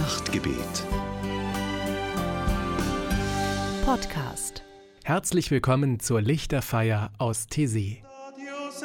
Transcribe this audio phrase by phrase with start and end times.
[0.00, 0.86] Nachtgebet.
[3.84, 4.62] Podcast.
[5.04, 7.98] Herzlich willkommen zur Lichterfeier aus Tessé.
[8.38, 8.82] Dios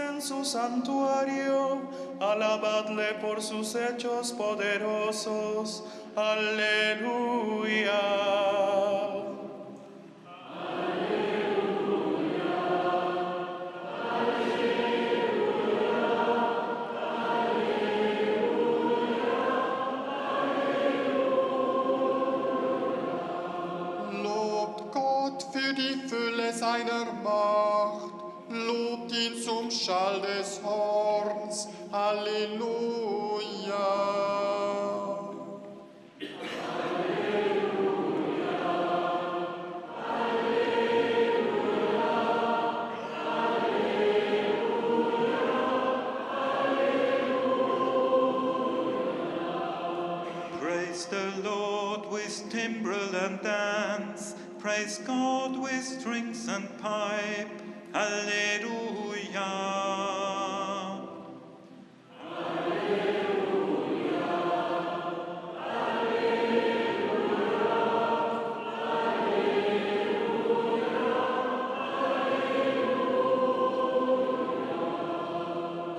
[52.95, 54.35] timbrel and dance.
[54.59, 57.49] Praise God with strings and pipe.
[57.93, 59.41] Alleluia.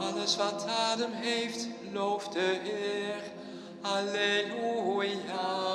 [0.01, 3.23] Alles wat adem heeft, looft de Heer.
[3.81, 5.66] Halleluja.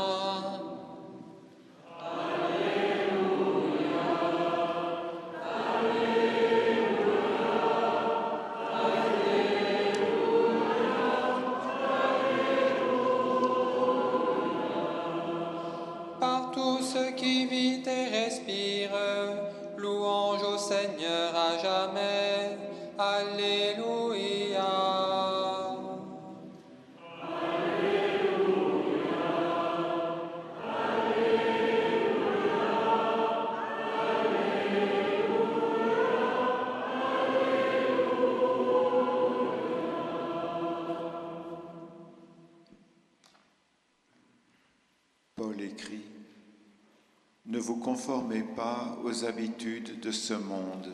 [47.62, 50.92] Vous conformez pas aux habitudes de ce monde,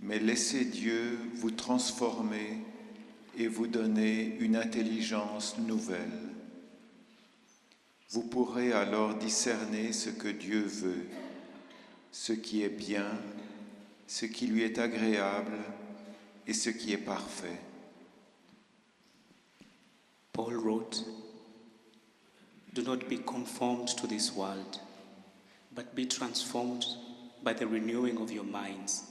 [0.00, 2.58] mais laissez Dieu vous transformer
[3.36, 6.30] et vous donner une intelligence nouvelle.
[8.10, 11.06] Vous pourrez alors discerner ce que Dieu veut,
[12.12, 13.06] ce qui est bien,
[14.06, 15.58] ce qui lui est agréable
[16.46, 17.60] et ce qui est parfait.
[20.32, 21.04] Paul wrote,
[22.72, 24.78] Do not be conformed to this world,
[25.74, 26.84] but be transformed
[27.42, 29.04] by the renewing of your minds,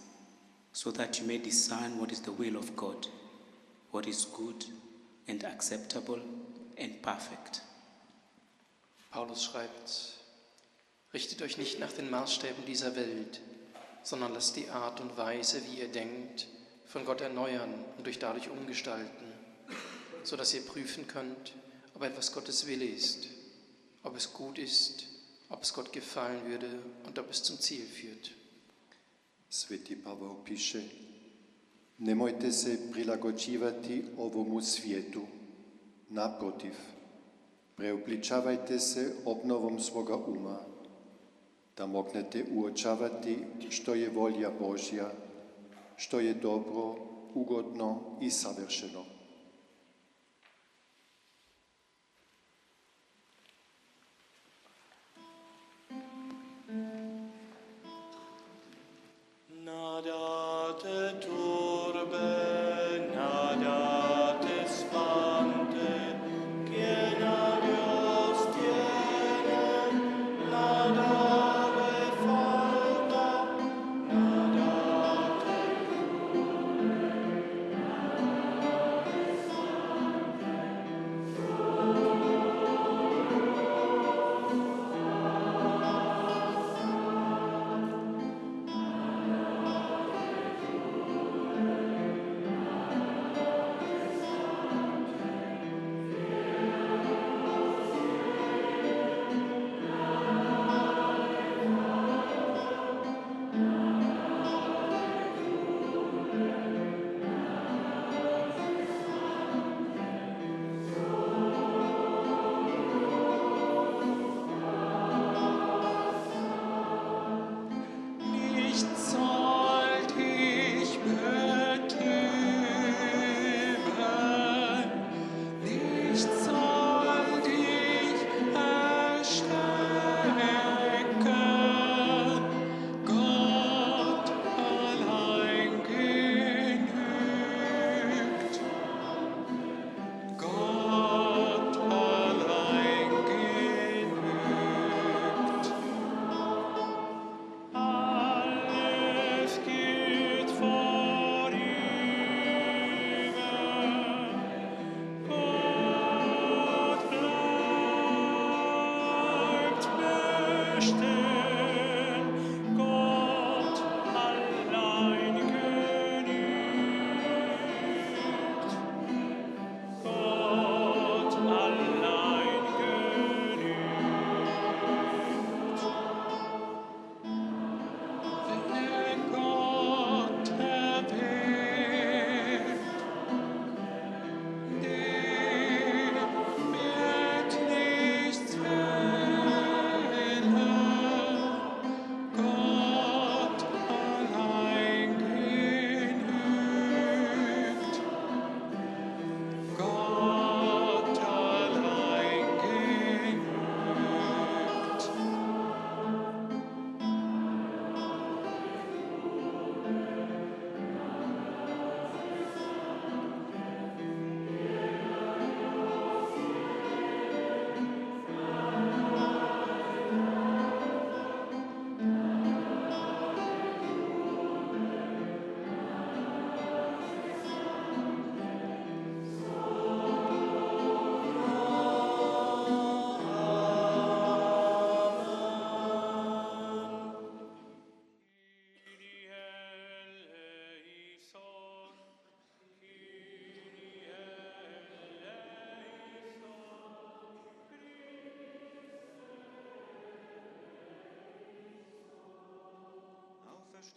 [0.74, 3.08] so that you may discern what is the will of God,
[3.92, 4.66] what is good
[5.28, 6.20] and acceptable
[6.78, 7.62] and perfect.
[9.12, 10.20] Paulus schreibt,
[11.14, 13.40] richtet euch nicht nach den Maßstäben dieser Welt,
[14.04, 16.48] sondern lasst die Art und Weise, wie ihr denkt,
[16.86, 19.34] von Gott erneuern und euch dadurch umgestalten,
[20.24, 21.54] sodass ihr prüfen könnt,
[21.96, 23.28] ob etwas Gottes Wille ist,
[24.04, 25.06] ob es gut ist,
[25.50, 26.70] ob es Gott gefallen würde
[27.06, 28.32] und ob es zum Ziel führt.
[29.50, 30.82] Sveti Pavao piše,
[31.98, 35.22] nemojte se prilagođivati ovomu svijetu,
[36.10, 36.74] naprotiv,
[37.76, 40.60] preobličavajte se obnovom svoga uma,
[41.78, 43.38] da mognete uočavati
[43.70, 45.12] što je volja Božja,
[45.96, 46.96] što je dobro,
[47.34, 49.19] ugodno i savršeno.
[60.02, 60.49] Father.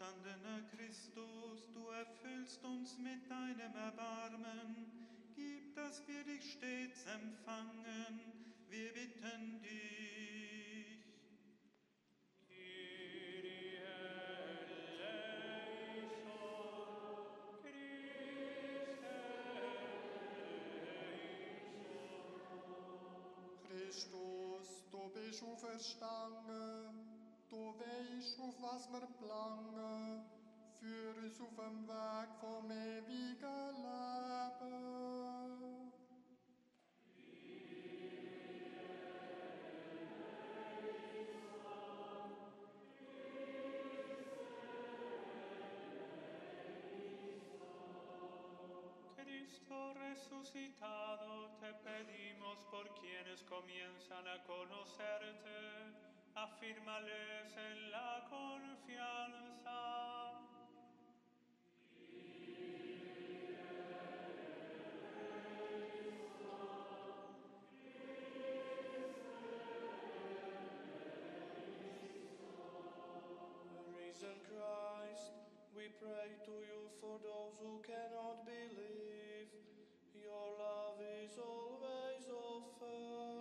[0.02, 4.76] Auferstandener Christus, du erfüllst uns mit deinem Erbarmen.
[5.34, 8.20] Gib, dass wir dich stets empfangen.
[8.68, 9.92] Wir bitten dich.
[23.68, 26.71] Christus, du bist auferstanden,
[28.22, 30.22] människors vassverplange
[30.80, 34.82] för sofen väg från eviga läpper.
[49.16, 56.01] Cristo resucitado, te pedimos por quienes comienzan a conocerte
[56.34, 59.52] afírmales en la confianza.
[74.46, 75.32] Christ,
[75.74, 79.48] we pray to you for those who cannot believe.
[80.14, 83.31] Your love is always offered.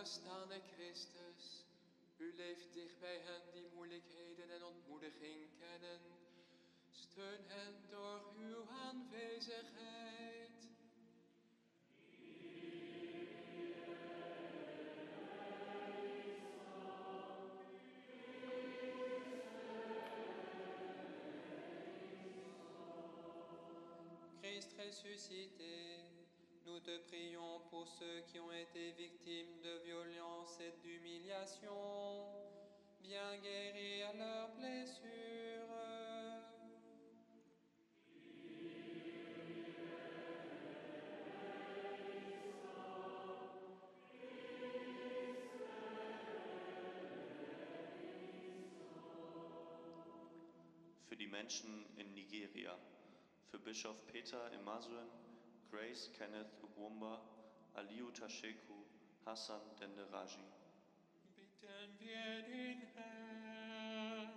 [0.00, 1.64] Opgestane Christus,
[2.16, 6.00] u leeft dicht bij hen die moeilijkheden en ontmoediging kennen.
[6.90, 10.50] Steun hen door uw aanwezigheid.
[24.40, 25.99] Christ ressuscité,
[26.84, 32.24] te prions pour ceux qui ont été victimes de violences et d'humiliations.
[33.02, 35.30] Viens guérir leurs blessures.
[51.08, 52.78] für die Menschen in Nigeria,
[53.50, 55.08] für Bischof Peter Imazuen,
[55.70, 57.20] Grace Kenneth Ugwumba,
[57.76, 58.86] Aliu Tasheku,
[59.26, 60.44] Hassan Denderaji.
[61.36, 64.30] Bitten wir den Herrn.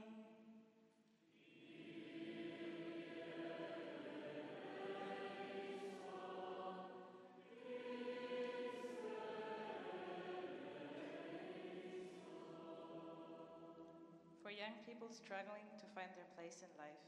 [14.43, 17.07] For young people struggling to find their place in life,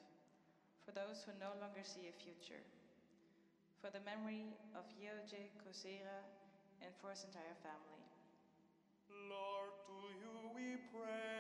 [0.86, 2.64] for those who no longer see a future,
[3.86, 6.26] for the memory of Yoje Kosera
[6.82, 8.02] and for his entire family.
[9.30, 11.35] Lord, to you we pray.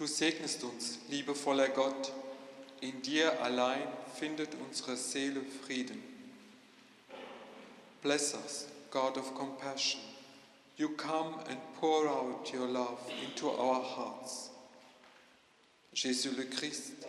[0.00, 2.10] Du segnest uns, liebevoller Gott.
[2.80, 3.86] In dir allein
[4.18, 6.02] findet unsere Seele Frieden.
[8.00, 10.00] Bless us, God of compassion.
[10.78, 14.50] You come and pour out your love into our hearts.
[15.92, 17.06] Jésus le Christ,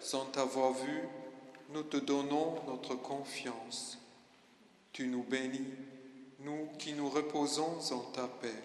[0.00, 1.08] sans t'avoir vu,
[1.72, 3.98] nous te donnons notre confiance.
[4.92, 5.74] Tu nous bénis,
[6.40, 8.64] nous qui nous reposons en ta paix.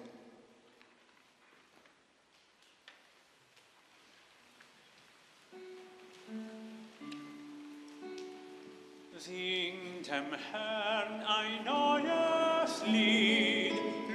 [9.19, 14.06] Singt dem Herrn ein neues Lied,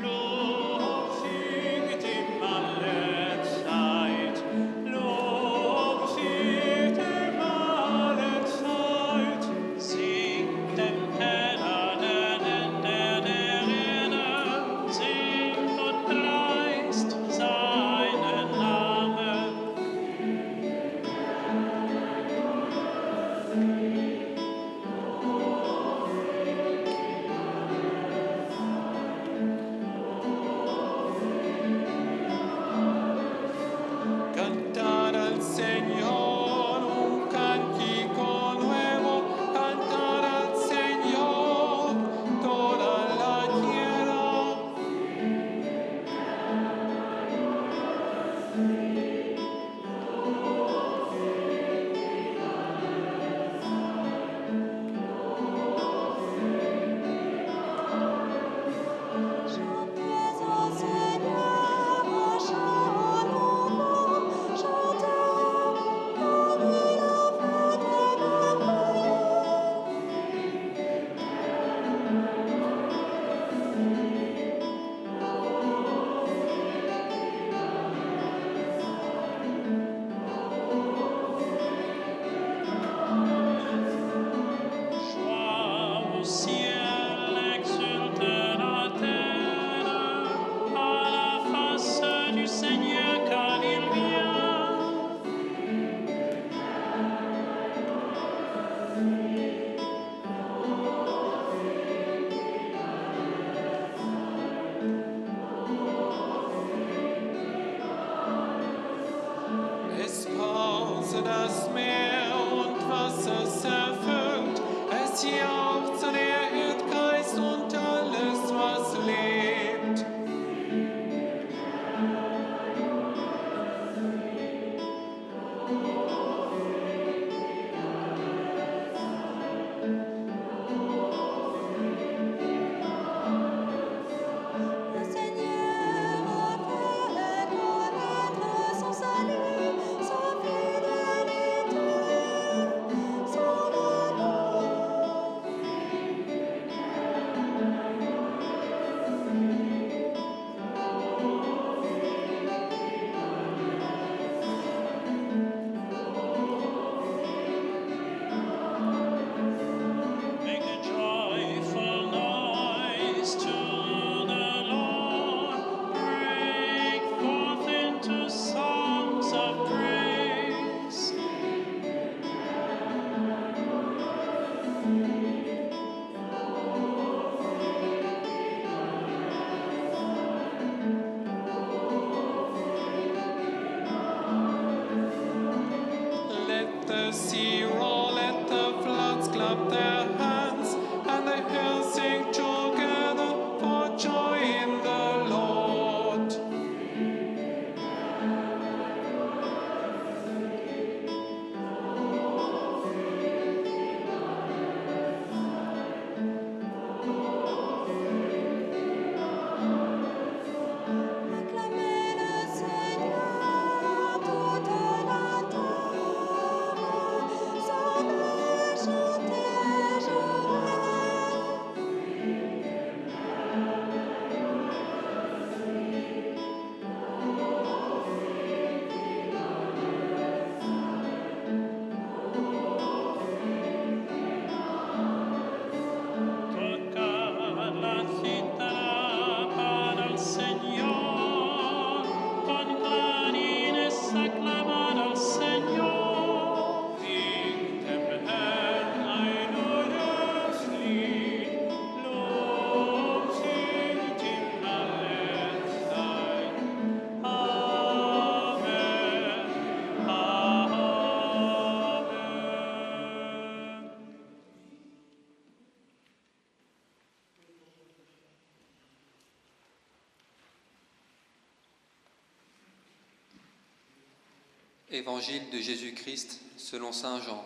[274.92, 277.42] Évangile de Jésus-Christ selon Saint Jean.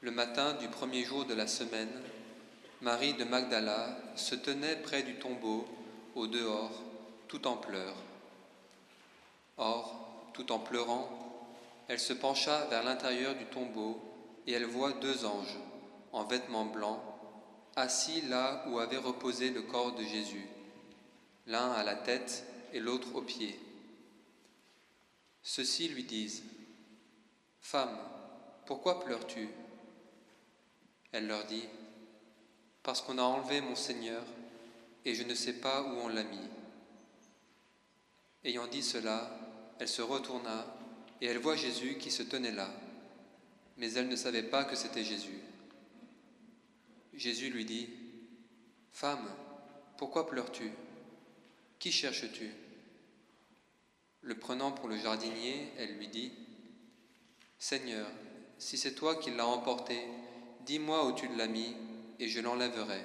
[0.00, 2.02] Le matin du premier jour de la semaine,
[2.80, 5.68] Marie de Magdala se tenait près du tombeau,
[6.16, 6.82] au dehors,
[7.28, 7.94] tout en pleurs.
[9.56, 11.08] Or, tout en pleurant,
[11.86, 14.02] elle se pencha vers l'intérieur du tombeau
[14.48, 15.58] et elle voit deux anges,
[16.10, 16.98] en vêtements blancs,
[17.76, 20.48] assis là où avait reposé le corps de Jésus,
[21.46, 23.60] l'un à la tête et l'autre aux pieds.
[25.42, 26.42] Ceux-ci lui disent,
[27.60, 27.98] Femme,
[28.66, 29.48] pourquoi pleures-tu?
[31.10, 31.64] Elle leur dit,
[32.82, 34.24] Parce qu'on a enlevé mon Seigneur
[35.04, 36.48] et je ne sais pas où on l'a mis.
[38.44, 39.30] Ayant dit cela,
[39.78, 40.66] elle se retourna
[41.20, 42.68] et elle voit Jésus qui se tenait là,
[43.76, 45.40] mais elle ne savait pas que c'était Jésus.
[47.14, 47.88] Jésus lui dit,
[48.92, 49.28] Femme,
[49.96, 50.70] pourquoi pleures-tu?
[51.78, 52.50] Qui cherches-tu?
[54.22, 56.32] Le prenant pour le jardinier, elle lui dit,
[57.58, 58.08] Seigneur,
[58.58, 60.00] si c'est toi qui l'as emporté,
[60.64, 61.74] dis-moi où tu l'as mis,
[62.20, 63.00] et je l'enlèverai.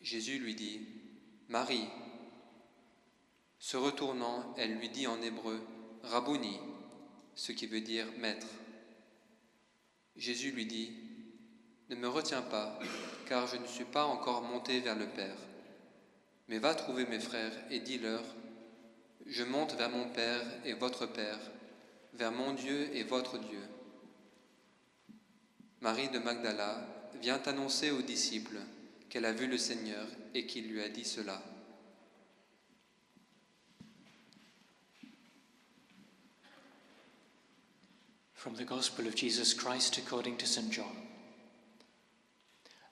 [0.00, 0.86] Jésus lui dit,
[1.48, 1.88] Marie.
[3.58, 5.60] Se retournant, elle lui dit en hébreu,
[6.04, 6.60] Rabouni,
[7.34, 8.46] ce qui veut dire maître.
[10.14, 10.92] Jésus lui dit,
[11.90, 12.78] Ne me retiens pas,
[13.28, 15.36] car je ne suis pas encore monté vers le Père.
[16.48, 18.22] Mais va trouver mes frères et dis-leur,
[19.28, 21.38] Je monte vers mon Père et votre Père,
[22.14, 23.62] vers mon Dieu et votre Dieu.
[25.80, 26.86] Marie de Magdala
[27.20, 28.60] vient annoncer aux disciples
[29.08, 31.42] qu'elle a vu le Seigneur et qu'il lui a dit cela.
[38.34, 40.70] From the Gospel of Jesus Christ according to St.
[40.70, 40.94] John.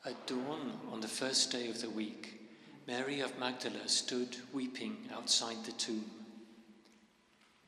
[0.05, 2.41] At dawn on the first day of the week,
[2.89, 6.24] Mary of Magdala stood weeping outside the tomb.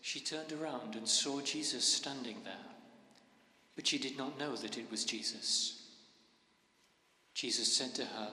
[0.00, 2.54] she turned around and saw Jesus standing there,
[3.76, 5.82] but she did not know that it was Jesus.
[7.34, 8.28] Jesus said to her,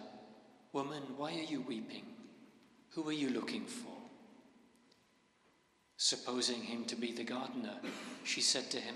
[0.73, 2.06] Woman, why are you weeping?
[2.91, 3.93] Who are you looking for?
[5.97, 7.75] Supposing him to be the gardener,
[8.23, 8.95] she said to him,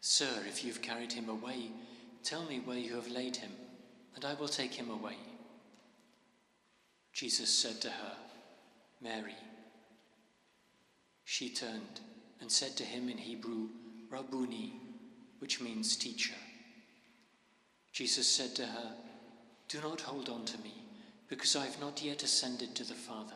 [0.00, 1.70] Sir, if you've carried him away,
[2.22, 3.50] tell me where you have laid him,
[4.14, 5.16] and I will take him away.
[7.12, 8.12] Jesus said to her,
[9.00, 9.34] Mary.
[11.28, 12.00] She turned
[12.40, 13.68] and said to him in Hebrew,
[14.08, 14.74] Rabboni,
[15.40, 16.36] which means teacher.
[17.92, 18.92] Jesus said to her,
[19.68, 20.72] Do not hold on to me,
[21.28, 23.34] because I have not yet ascended to the Father.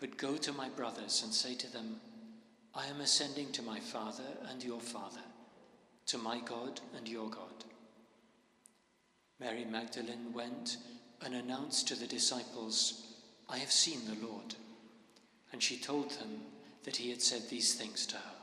[0.00, 2.00] But go to my brothers and say to them,
[2.74, 5.20] I am ascending to my Father and your Father,
[6.06, 7.64] to my God and your God.
[9.38, 10.78] Mary Magdalene went
[11.20, 13.12] and announced to the disciples,
[13.46, 14.54] I have seen the Lord.
[15.52, 16.40] And she told them
[16.84, 18.37] that he had said these things to her.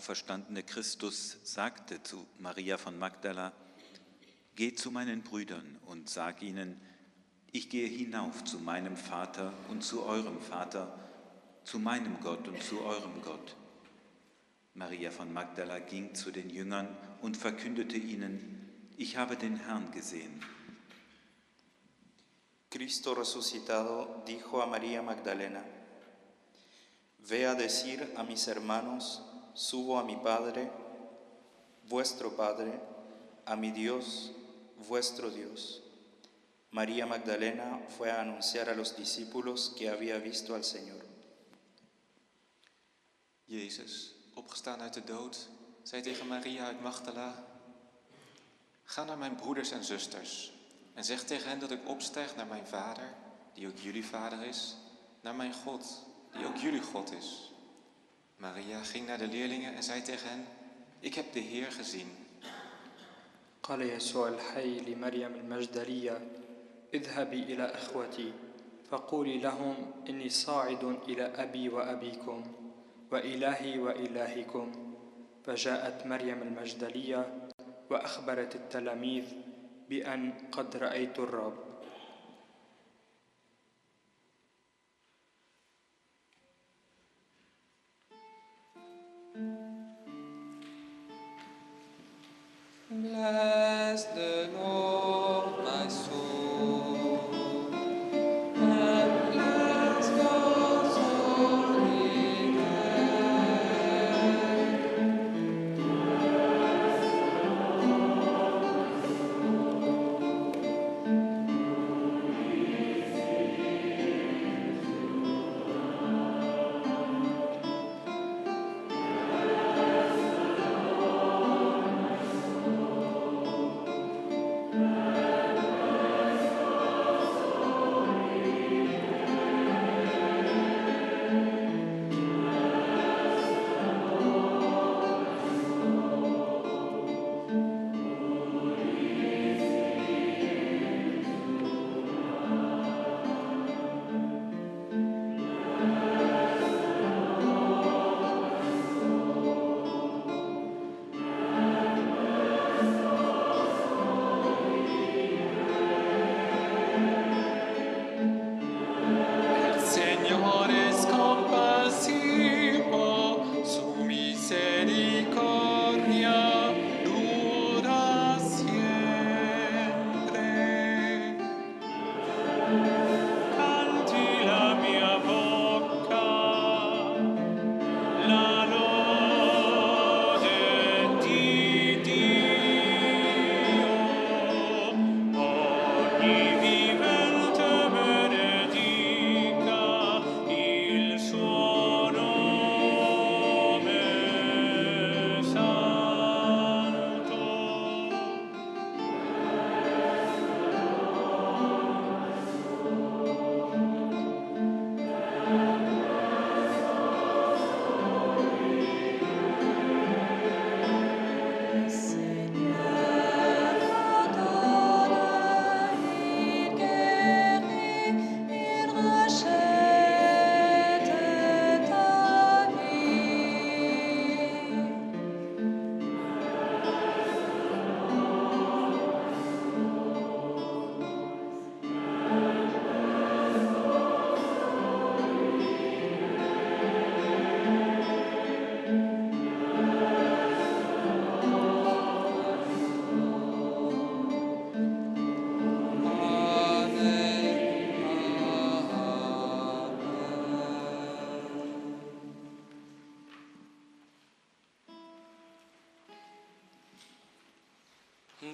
[0.00, 3.52] Auferstandene Christus sagte zu Maria von Magdala,
[4.56, 6.80] Geh zu meinen Brüdern und sag ihnen,
[7.52, 10.98] ich gehe hinauf zu meinem Vater und zu eurem Vater,
[11.64, 13.54] zu meinem Gott und zu eurem Gott.
[14.72, 16.88] Maria von Magdala ging zu den Jüngern
[17.20, 20.42] und verkündete ihnen, ich habe den Herrn gesehen.
[22.70, 25.62] Cristo resucitado dijo a María Magdalena,
[27.18, 30.70] Ve a decir a mis hermanos, subo a mi Padre,
[31.88, 32.80] vuestro Padre,
[33.44, 34.30] a mi Dios,
[34.76, 35.82] vuestro Dios.
[36.70, 41.04] María Magdalena fue a anunciar a los discípulos que había visto al Señor.
[43.46, 45.48] Jezus, opgestaan uit de dood,
[45.82, 47.34] zei tegen Maria uit Magdala:
[48.84, 50.52] Ga naar mijn broeders en zusters
[50.94, 53.14] en zeg tegen hen dat ik opstijg naar mijn vader,
[53.54, 54.76] die ook jullie vader is,
[55.20, 57.52] naar mijn God, die ook jullie God is.
[58.40, 60.46] Maria ging naar de leerlingen en zei tegen hen:
[61.00, 62.08] Ik heb de Heer gezien.
[63.60, 66.18] قال يسوع الحي لمريم المجدلية
[66.94, 68.32] اذهبي إلى إخوتي.
[68.90, 69.76] فقولي لهم
[70.08, 72.42] إني صاعد إلى أبي وأبيكم
[73.12, 74.72] وإلهي وإلهكم
[75.44, 77.48] فجاءت مريم المجدلية
[77.90, 79.24] وأخبرت التلاميذ
[79.88, 81.69] بأن قد رأيت الرب.
[92.90, 95.49] Bless the Lord,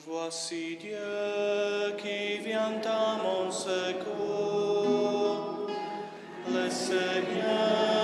[0.05, 4.11] Voici Dieu qui vient à mon secours,
[6.53, 7.96] le Seigneur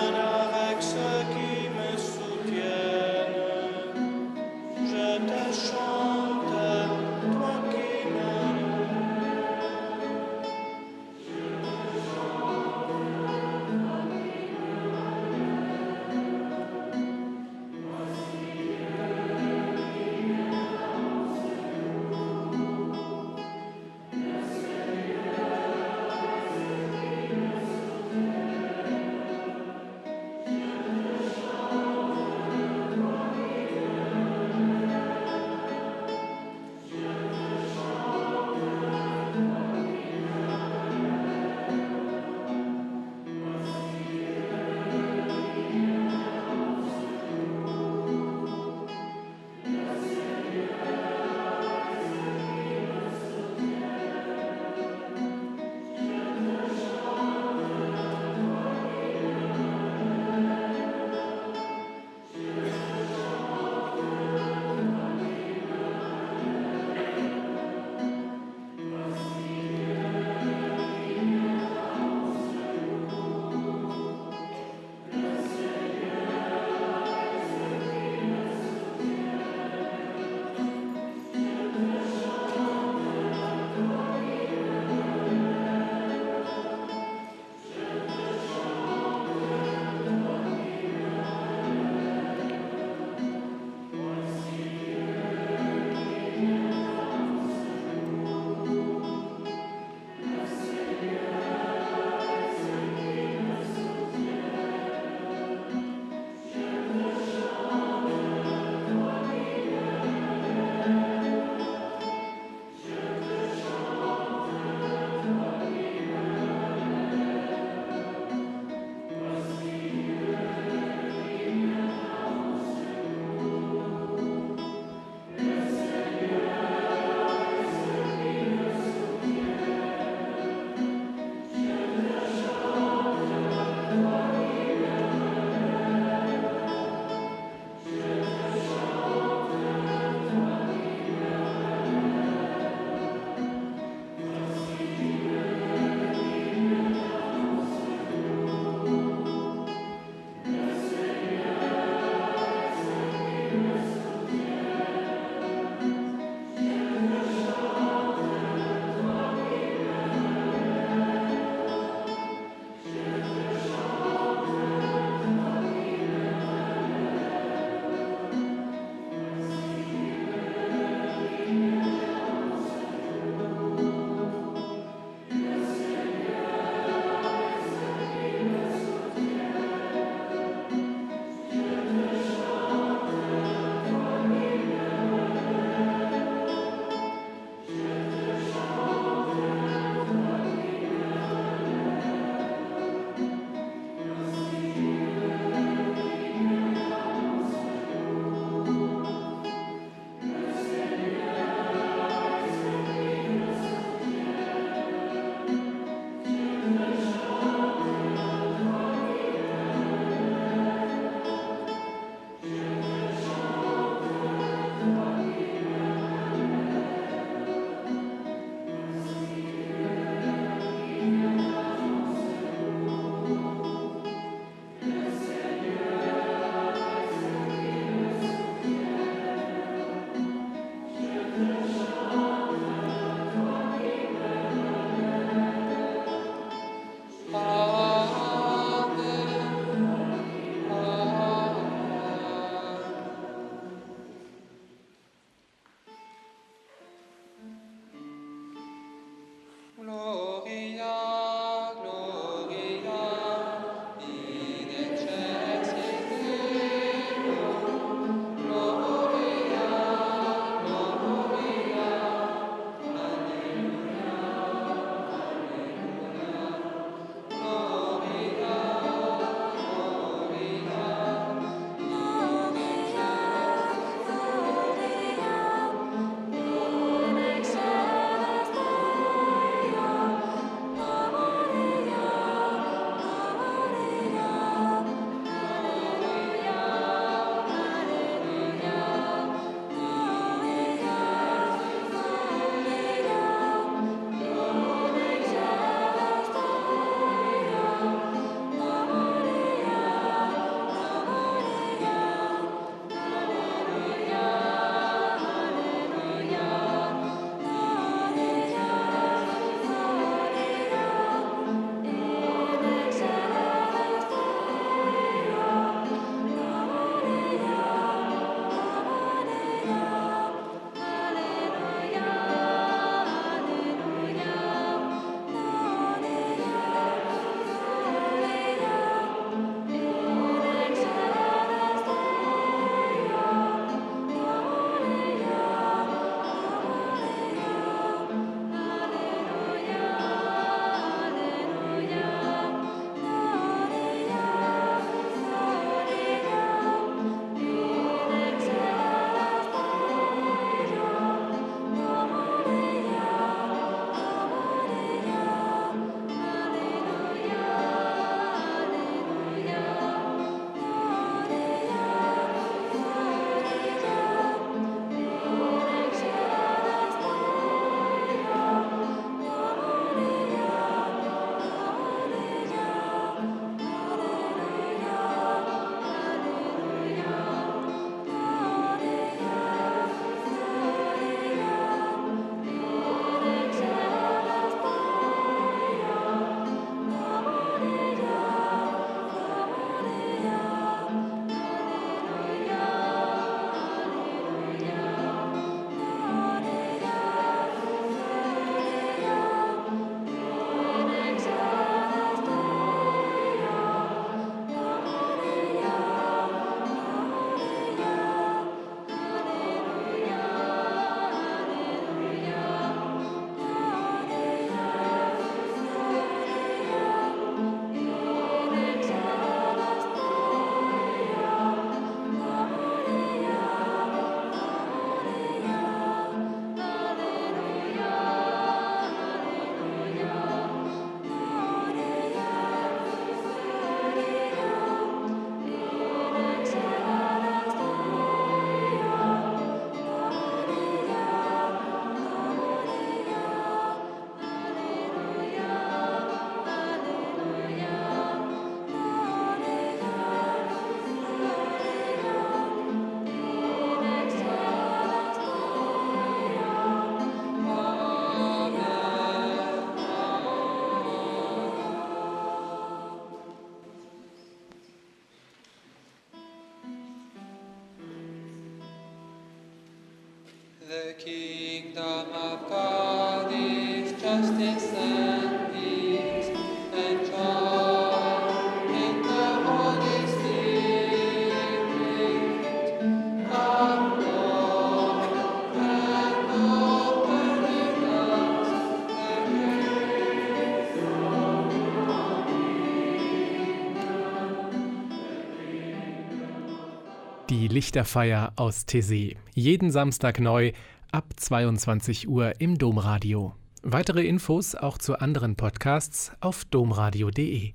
[497.62, 499.14] Lichterfeier aus Tessé.
[499.34, 500.50] Jeden Samstag neu
[500.90, 503.36] ab 22 Uhr im Domradio.
[503.62, 507.52] Weitere Infos auch zu anderen Podcasts auf domradio.de.